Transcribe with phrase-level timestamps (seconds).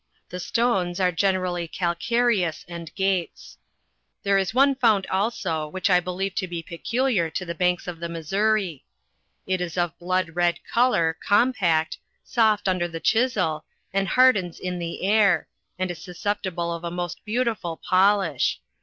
[0.29, 3.59] The stones are generally calcareous and gates.
[4.23, 7.99] There i* one found also, which I believe to be peculiar to the banks of
[7.99, 8.83] the Missouri*
[9.45, 15.03] It is of blood red colour, compact, soft under the chisel, and hardens in the
[15.03, 18.59] air, and is susceptible of a most beautiful polish.